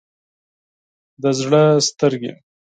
[1.21, 2.31] د زړه سترګې